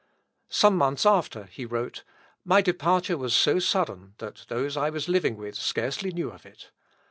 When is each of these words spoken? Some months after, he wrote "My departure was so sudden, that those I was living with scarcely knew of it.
Some 0.49 0.77
months 0.77 1.05
after, 1.05 1.43
he 1.43 1.63
wrote 1.63 2.01
"My 2.43 2.63
departure 2.63 3.19
was 3.19 3.35
so 3.35 3.59
sudden, 3.59 4.15
that 4.17 4.45
those 4.47 4.75
I 4.75 4.89
was 4.89 5.07
living 5.07 5.37
with 5.37 5.53
scarcely 5.55 6.09
knew 6.09 6.31
of 6.31 6.43
it. 6.43 6.71